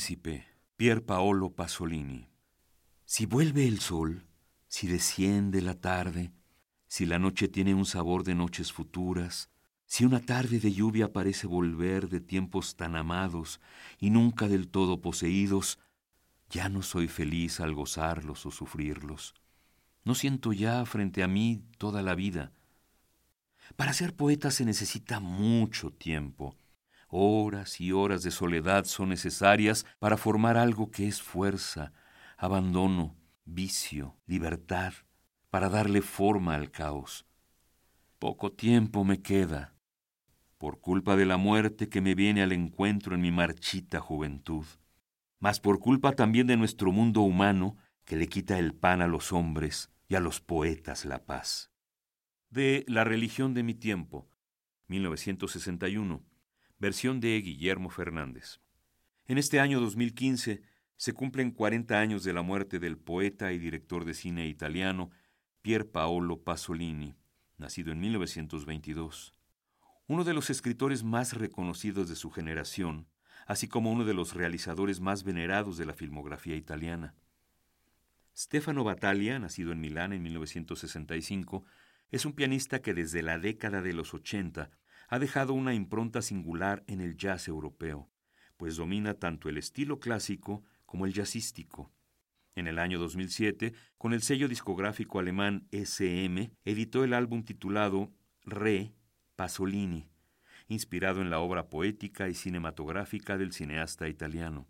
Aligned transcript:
Príncipe, 0.00 0.46
Pier 0.78 1.04
Paolo 1.04 1.50
Pasolini. 1.50 2.30
Si 3.04 3.26
vuelve 3.26 3.68
el 3.68 3.80
sol, 3.80 4.24
si 4.66 4.86
desciende 4.86 5.60
la 5.60 5.74
tarde, 5.74 6.32
si 6.86 7.04
la 7.04 7.18
noche 7.18 7.48
tiene 7.48 7.74
un 7.74 7.84
sabor 7.84 8.24
de 8.24 8.34
noches 8.34 8.72
futuras, 8.72 9.50
si 9.84 10.06
una 10.06 10.20
tarde 10.20 10.58
de 10.58 10.72
lluvia 10.72 11.12
parece 11.12 11.46
volver 11.46 12.08
de 12.08 12.22
tiempos 12.22 12.76
tan 12.76 12.96
amados 12.96 13.60
y 13.98 14.08
nunca 14.08 14.48
del 14.48 14.68
todo 14.68 15.02
poseídos, 15.02 15.78
ya 16.48 16.70
no 16.70 16.80
soy 16.80 17.06
feliz 17.06 17.60
al 17.60 17.74
gozarlos 17.74 18.46
o 18.46 18.50
sufrirlos. 18.50 19.34
No 20.06 20.14
siento 20.14 20.54
ya 20.54 20.82
frente 20.86 21.22
a 21.22 21.28
mí 21.28 21.62
toda 21.76 22.00
la 22.00 22.14
vida. 22.14 22.54
Para 23.76 23.92
ser 23.92 24.16
poeta 24.16 24.50
se 24.50 24.64
necesita 24.64 25.20
mucho 25.20 25.90
tiempo. 25.90 26.56
Horas 27.12 27.80
y 27.80 27.90
horas 27.90 28.22
de 28.22 28.30
soledad 28.30 28.84
son 28.84 29.08
necesarias 29.08 29.84
para 29.98 30.16
formar 30.16 30.56
algo 30.56 30.92
que 30.92 31.08
es 31.08 31.20
fuerza, 31.20 31.92
abandono, 32.36 33.16
vicio, 33.44 34.16
libertad, 34.26 34.92
para 35.50 35.68
darle 35.68 36.02
forma 36.02 36.54
al 36.54 36.70
caos. 36.70 37.26
Poco 38.20 38.52
tiempo 38.52 39.02
me 39.02 39.22
queda, 39.22 39.74
por 40.56 40.80
culpa 40.80 41.16
de 41.16 41.26
la 41.26 41.36
muerte 41.36 41.88
que 41.88 42.00
me 42.00 42.14
viene 42.14 42.42
al 42.44 42.52
encuentro 42.52 43.16
en 43.16 43.22
mi 43.22 43.32
marchita 43.32 43.98
juventud, 43.98 44.66
mas 45.40 45.58
por 45.58 45.80
culpa 45.80 46.12
también 46.12 46.46
de 46.46 46.56
nuestro 46.56 46.92
mundo 46.92 47.22
humano 47.22 47.76
que 48.04 48.14
le 48.14 48.28
quita 48.28 48.56
el 48.56 48.72
pan 48.72 49.02
a 49.02 49.08
los 49.08 49.32
hombres 49.32 49.90
y 50.06 50.14
a 50.14 50.20
los 50.20 50.40
poetas 50.40 51.04
la 51.04 51.24
paz. 51.24 51.72
De 52.50 52.84
La 52.86 53.02
religión 53.02 53.52
de 53.52 53.64
mi 53.64 53.74
tiempo, 53.74 54.28
1961 54.86 56.29
versión 56.80 57.20
de 57.20 57.38
Guillermo 57.42 57.90
Fernández. 57.90 58.58
En 59.26 59.36
este 59.36 59.60
año 59.60 59.80
2015 59.80 60.62
se 60.96 61.12
cumplen 61.12 61.50
40 61.50 62.00
años 62.00 62.24
de 62.24 62.32
la 62.32 62.40
muerte 62.40 62.78
del 62.78 62.96
poeta 62.96 63.52
y 63.52 63.58
director 63.58 64.06
de 64.06 64.14
cine 64.14 64.48
italiano 64.48 65.10
Pier 65.60 65.90
Paolo 65.90 66.42
Pasolini, 66.42 67.16
nacido 67.58 67.92
en 67.92 68.00
1922. 68.00 69.34
Uno 70.06 70.24
de 70.24 70.32
los 70.32 70.48
escritores 70.48 71.04
más 71.04 71.34
reconocidos 71.34 72.08
de 72.08 72.16
su 72.16 72.30
generación, 72.30 73.06
así 73.46 73.68
como 73.68 73.92
uno 73.92 74.06
de 74.06 74.14
los 74.14 74.34
realizadores 74.34 75.00
más 75.00 75.22
venerados 75.22 75.76
de 75.76 75.84
la 75.84 75.92
filmografía 75.92 76.56
italiana. 76.56 77.14
Stefano 78.34 78.84
Battaglia, 78.84 79.38
nacido 79.38 79.72
en 79.72 79.80
Milán 79.80 80.14
en 80.14 80.22
1965, 80.22 81.62
es 82.10 82.24
un 82.24 82.32
pianista 82.32 82.80
que 82.80 82.94
desde 82.94 83.22
la 83.22 83.38
década 83.38 83.82
de 83.82 83.92
los 83.92 84.14
80 84.14 84.70
ha 85.10 85.18
dejado 85.18 85.54
una 85.54 85.74
impronta 85.74 86.22
singular 86.22 86.84
en 86.86 87.00
el 87.00 87.16
jazz 87.16 87.48
europeo, 87.48 88.08
pues 88.56 88.76
domina 88.76 89.14
tanto 89.14 89.48
el 89.48 89.58
estilo 89.58 89.98
clásico 89.98 90.62
como 90.86 91.04
el 91.04 91.12
jazzístico. 91.12 91.90
En 92.54 92.68
el 92.68 92.78
año 92.78 93.00
2007, 93.00 93.74
con 93.98 94.12
el 94.12 94.22
sello 94.22 94.46
discográfico 94.46 95.18
alemán 95.18 95.66
SM, 95.72 96.52
editó 96.64 97.02
el 97.02 97.12
álbum 97.12 97.42
titulado 97.42 98.12
Re 98.44 98.94
Pasolini, 99.34 100.08
inspirado 100.68 101.20
en 101.20 101.30
la 101.30 101.40
obra 101.40 101.70
poética 101.70 102.28
y 102.28 102.34
cinematográfica 102.34 103.36
del 103.36 103.52
cineasta 103.52 104.08
italiano. 104.08 104.68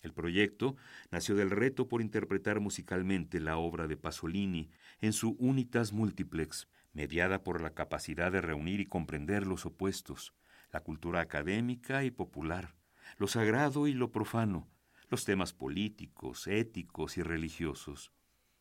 El 0.00 0.14
proyecto 0.14 0.76
nació 1.10 1.34
del 1.34 1.50
reto 1.50 1.88
por 1.88 2.00
interpretar 2.00 2.58
musicalmente 2.60 3.38
la 3.38 3.58
obra 3.58 3.86
de 3.86 3.98
Pasolini 3.98 4.70
en 5.00 5.12
su 5.12 5.36
Unitas 5.38 5.92
Multiplex, 5.92 6.68
mediada 6.92 7.42
por 7.42 7.60
la 7.60 7.70
capacidad 7.70 8.32
de 8.32 8.40
reunir 8.40 8.80
y 8.80 8.86
comprender 8.86 9.46
los 9.46 9.66
opuestos, 9.66 10.34
la 10.72 10.80
cultura 10.80 11.20
académica 11.20 12.04
y 12.04 12.10
popular, 12.10 12.74
lo 13.18 13.28
sagrado 13.28 13.86
y 13.86 13.94
lo 13.94 14.10
profano, 14.10 14.68
los 15.08 15.24
temas 15.24 15.52
políticos, 15.52 16.46
éticos 16.46 17.18
y 17.18 17.22
religiosos. 17.22 18.12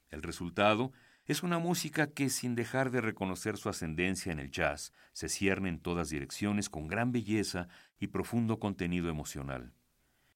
El 0.10 0.22
resultado 0.22 0.92
es 1.26 1.44
una 1.44 1.60
música 1.60 2.08
que, 2.08 2.30
sin 2.30 2.56
dejar 2.56 2.92
de 2.92 3.00
reconocer 3.00 3.58
su 3.58 3.70
ascendencia 3.70 4.32
en 4.32 4.40
el 4.40 4.52
jazz, 4.52 4.92
se 5.14 5.30
cierne 5.30 5.70
en 5.70 5.80
todas 5.80 6.10
direcciones 6.10 6.70
con 6.70 6.88
gran 6.88 7.12
belleza 7.12 7.70
y 8.00 8.08
profundo 8.08 8.60
contenido 8.60 9.10
emocional. 9.10 9.74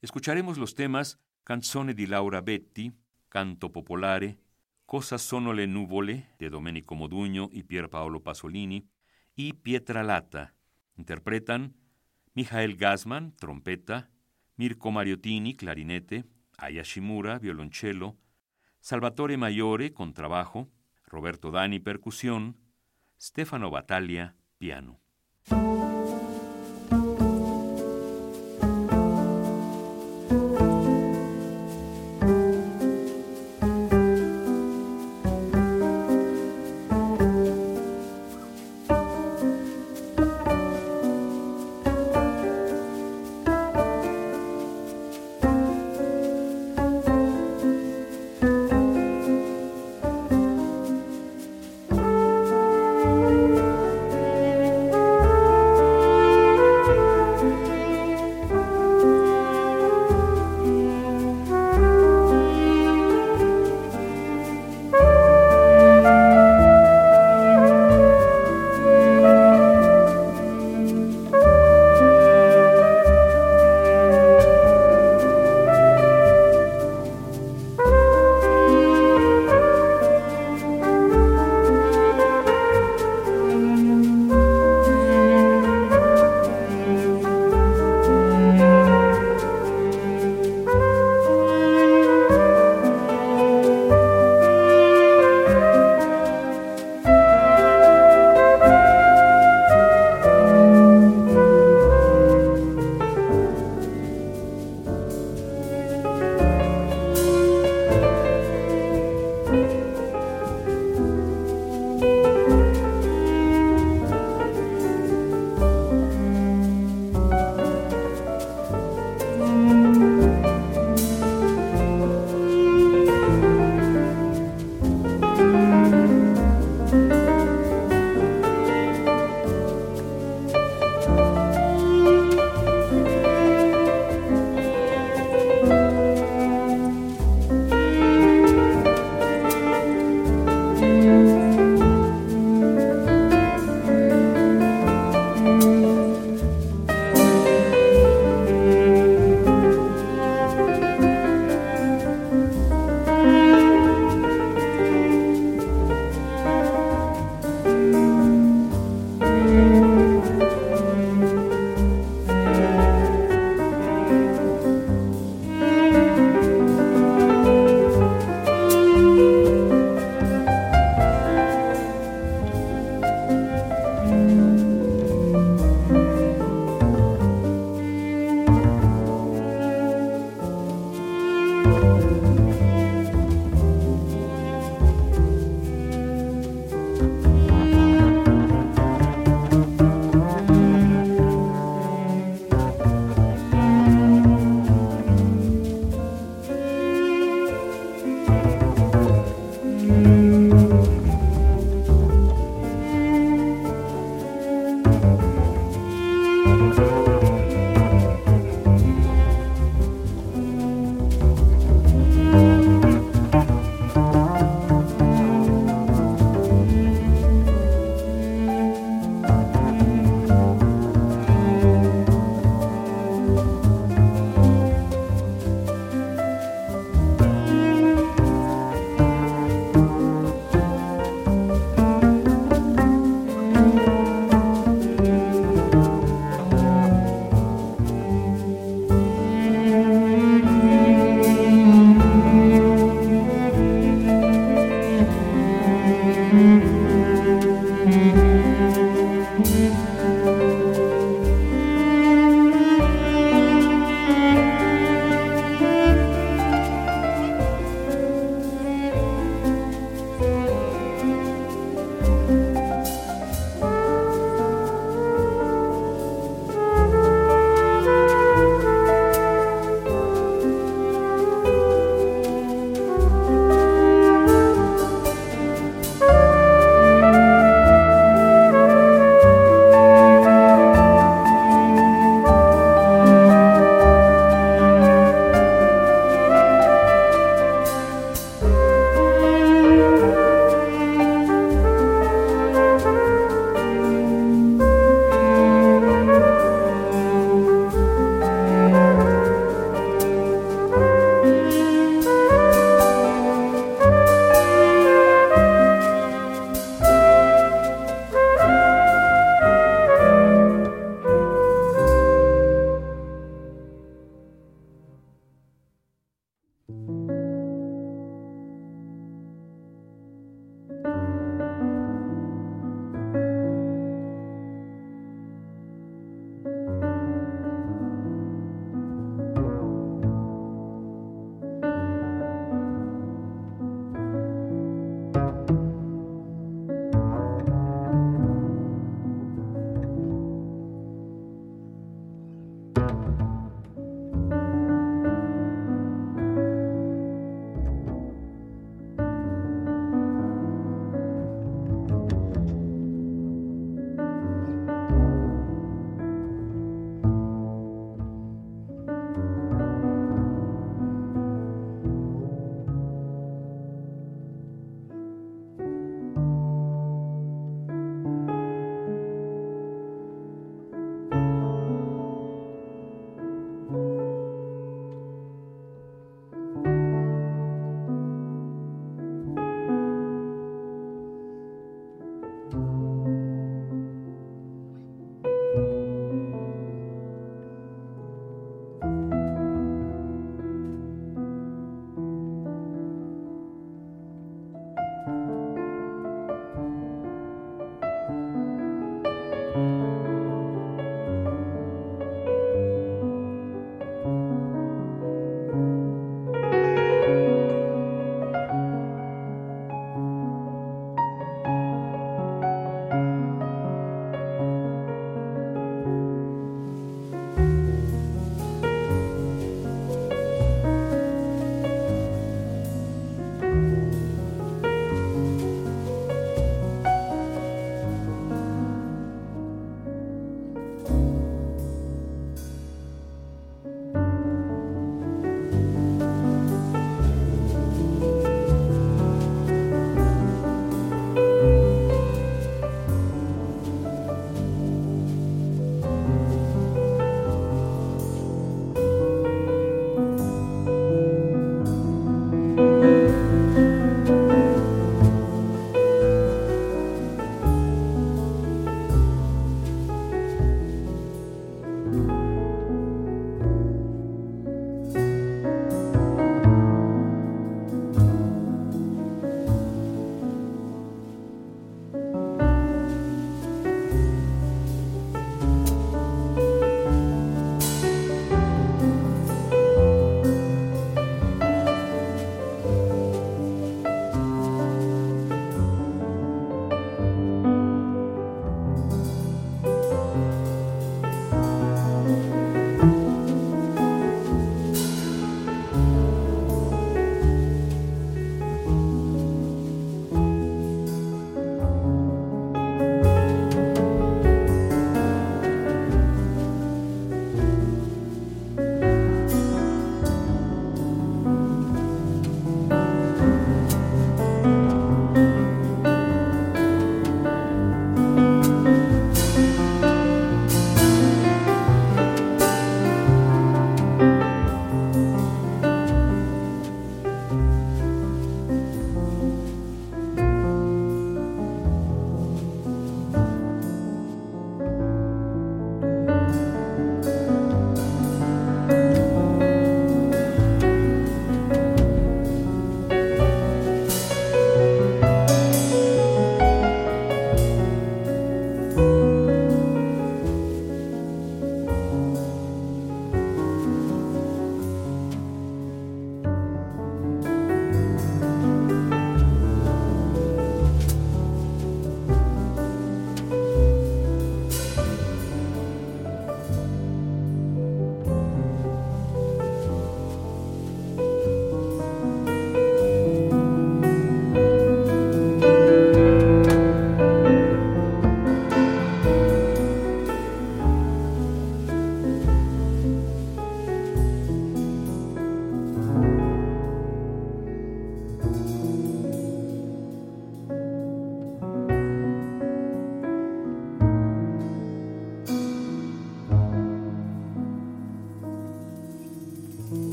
Escucharemos 0.00 0.56
los 0.56 0.74
temas 0.74 1.18
Canzone 1.44 1.94
di 1.94 2.06
Laura 2.06 2.40
Betti, 2.40 2.92
Canto 3.28 3.72
Popolare, 3.72 4.38
Cosa 4.88 5.18
sono 5.18 5.52
le 5.52 5.66
nuvole 5.66 6.30
de 6.38 6.48
Domenico 6.48 6.94
Moduño 6.94 7.50
y 7.52 7.64
Pier 7.64 7.90
Paolo 7.90 8.22
Pasolini 8.22 8.88
y 9.34 9.52
Pietra 9.52 10.02
Lata. 10.02 10.54
Interpretan 10.96 11.76
Michael 12.32 12.74
Gassman, 12.74 13.36
trompeta, 13.36 14.08
Mirko 14.56 14.90
Mariottini, 14.90 15.54
clarinete, 15.54 16.24
Aya 16.56 16.82
Shimura, 16.84 17.38
violonchelo, 17.38 18.16
Salvatore 18.80 19.36
Maiore, 19.36 19.92
contrabajo, 19.92 20.70
Roberto 21.04 21.50
Dani, 21.50 21.80
percusión, 21.80 22.56
Stefano 23.20 23.68
Battaglia, 23.68 24.36
piano. 24.56 25.02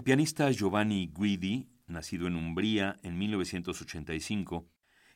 El 0.00 0.04
pianista 0.04 0.50
Giovanni 0.50 1.12
Guidi, 1.14 1.68
nacido 1.86 2.26
en 2.26 2.34
Umbría 2.34 2.96
en 3.02 3.18
1985, 3.18 4.66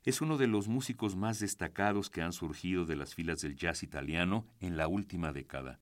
es 0.02 0.20
uno 0.20 0.36
de 0.36 0.46
los 0.46 0.68
músicos 0.68 1.16
más 1.16 1.38
destacados 1.38 2.10
que 2.10 2.20
han 2.20 2.34
surgido 2.34 2.84
de 2.84 2.94
las 2.94 3.14
filas 3.14 3.40
del 3.40 3.56
jazz 3.56 3.82
italiano 3.82 4.46
en 4.60 4.76
la 4.76 4.86
última 4.86 5.32
década. 5.32 5.80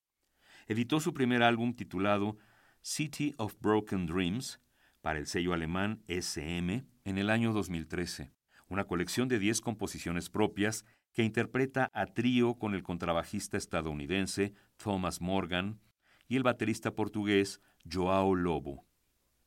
Editó 0.68 1.00
su 1.00 1.12
primer 1.14 1.42
álbum 1.42 1.74
titulado 1.74 2.36
City 2.80 3.34
of 3.38 3.56
Broken 3.58 4.06
Dreams 4.06 4.60
para 5.00 5.18
el 5.18 5.26
sello 5.26 5.52
alemán 5.52 6.04
SM 6.06 6.86
en 7.02 7.18
el 7.18 7.28
año 7.28 7.52
2013, 7.52 8.30
una 8.68 8.84
colección 8.84 9.26
de 9.26 9.40
10 9.40 9.62
composiciones 9.62 10.30
propias 10.30 10.84
que 11.12 11.24
interpreta 11.24 11.90
a 11.92 12.06
trío 12.06 12.54
con 12.54 12.72
el 12.72 12.84
contrabajista 12.84 13.56
estadounidense 13.56 14.54
Thomas 14.76 15.20
Morgan 15.20 15.80
y 16.28 16.36
el 16.36 16.44
baterista 16.44 16.94
portugués 16.94 17.60
Joao 17.84 18.36
Lobo. 18.36 18.86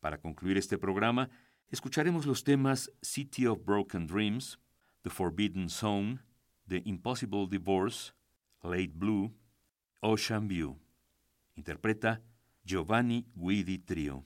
Para 0.05 0.19
concluir 0.19 0.55
este 0.55 0.77
programa, 0.77 1.31
escucharemos 1.71 2.27
los 2.27 2.43
temas 2.43 2.91
City 3.01 3.47
of 3.47 3.65
Broken 3.65 4.05
Dreams, 4.05 4.59
The 5.01 5.09
Forbidden 5.09 5.67
Zone, 5.67 6.19
The 6.67 6.83
Impossible 6.85 7.47
Divorce, 7.49 8.13
Late 8.61 8.93
Blue, 8.93 9.33
Ocean 10.01 10.47
View. 10.47 10.77
Interpreta 11.55 12.21
Giovanni 12.63 13.25
Guidi 13.33 13.79
Trio. 13.79 14.23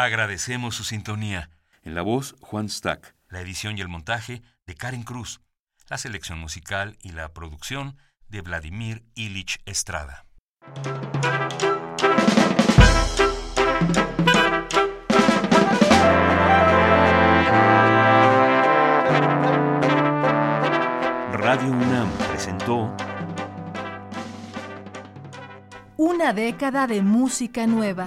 Agradecemos 0.00 0.76
su 0.76 0.84
sintonía. 0.84 1.50
En 1.82 1.96
la 1.96 2.02
voz, 2.02 2.36
Juan 2.38 2.68
Stack. 2.68 3.16
La 3.30 3.40
edición 3.40 3.76
y 3.76 3.80
el 3.80 3.88
montaje 3.88 4.42
de 4.64 4.76
Karen 4.76 5.02
Cruz. 5.02 5.40
La 5.90 5.98
selección 5.98 6.38
musical 6.38 6.96
y 7.02 7.10
la 7.10 7.32
producción 7.34 7.96
de 8.28 8.40
Vladimir 8.42 9.02
Ilich 9.16 9.58
Estrada. 9.66 10.24
Radio 21.32 21.72
UNAM 21.72 22.08
presentó 22.30 22.94
Una 25.96 26.32
década 26.32 26.86
de 26.86 27.02
música 27.02 27.66
nueva. 27.66 28.06